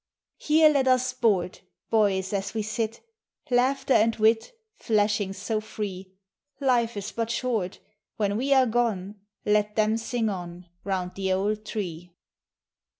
Here 0.39 0.67
let 0.67 0.87
us 0.87 1.05
sport, 1.05 1.61
Boys, 1.91 2.33
as 2.33 2.55
we 2.55 2.63
sit.— 2.63 3.01
Laughter 3.51 3.93
and 3.93 4.15
wit 4.15 4.51
Flashing 4.75 5.31
so 5.31 5.61
five. 5.61 6.05
Life 6.59 6.97
is 6.97 7.11
but 7.11 7.29
short— 7.29 7.77
When 8.17 8.35
we 8.35 8.51
are 8.51 8.65
gone, 8.65 9.19
Let 9.45 9.75
them 9.75 9.97
sing 9.97 10.27
on, 10.27 10.65
Kound 10.83 11.13
the 11.13 11.31
old 11.33 11.63
tree. 11.67 12.09